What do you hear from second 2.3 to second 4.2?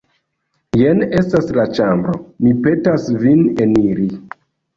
mi petas vin eniri.